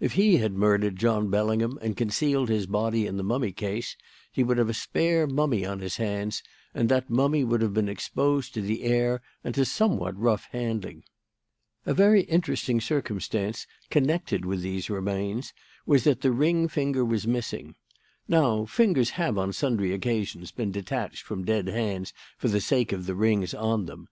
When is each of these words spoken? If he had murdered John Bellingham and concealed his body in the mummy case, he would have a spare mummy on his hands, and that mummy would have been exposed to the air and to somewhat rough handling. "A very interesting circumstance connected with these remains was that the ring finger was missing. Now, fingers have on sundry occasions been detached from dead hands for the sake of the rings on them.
If 0.00 0.12
he 0.20 0.36
had 0.36 0.52
murdered 0.52 0.96
John 0.96 1.30
Bellingham 1.30 1.78
and 1.80 1.96
concealed 1.96 2.50
his 2.50 2.66
body 2.66 3.06
in 3.06 3.16
the 3.16 3.22
mummy 3.22 3.52
case, 3.52 3.96
he 4.30 4.44
would 4.44 4.58
have 4.58 4.68
a 4.68 4.74
spare 4.74 5.26
mummy 5.26 5.64
on 5.64 5.78
his 5.80 5.96
hands, 5.96 6.42
and 6.74 6.90
that 6.90 7.08
mummy 7.08 7.42
would 7.42 7.62
have 7.62 7.72
been 7.72 7.88
exposed 7.88 8.52
to 8.52 8.60
the 8.60 8.82
air 8.82 9.22
and 9.42 9.54
to 9.54 9.64
somewhat 9.64 10.14
rough 10.20 10.44
handling. 10.52 11.04
"A 11.86 11.94
very 11.94 12.24
interesting 12.24 12.82
circumstance 12.82 13.66
connected 13.88 14.44
with 14.44 14.60
these 14.60 14.90
remains 14.90 15.54
was 15.86 16.04
that 16.04 16.20
the 16.20 16.32
ring 16.32 16.68
finger 16.68 17.02
was 17.02 17.26
missing. 17.26 17.74
Now, 18.28 18.66
fingers 18.66 19.12
have 19.16 19.38
on 19.38 19.54
sundry 19.54 19.94
occasions 19.94 20.52
been 20.52 20.70
detached 20.70 21.22
from 21.22 21.46
dead 21.46 21.68
hands 21.68 22.12
for 22.36 22.48
the 22.48 22.60
sake 22.60 22.92
of 22.92 23.06
the 23.06 23.14
rings 23.14 23.54
on 23.54 23.86
them. 23.86 24.08